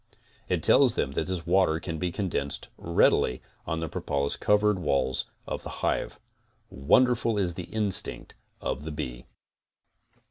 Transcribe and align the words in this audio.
It 0.49 0.63
tells 0.63 0.95
them 0.95 1.11
that 1.11 1.27
this 1.27 1.45
water 1.45 1.79
can 1.79 1.99
be 1.99 2.11
condensed 2.11 2.69
readily 2.75 3.39
on 3.67 3.81
the 3.81 3.87
propolis 3.87 4.35
covered 4.35 4.79
walls 4.79 5.25
of 5.45 5.61
the 5.61 5.69
hive. 5.85 6.19
Wonderful 6.71 7.37
is 7.37 7.53
the 7.53 7.65
instinct 7.65 8.33
of 8.59 8.83
the 8.83 8.91
bee! 8.91 9.27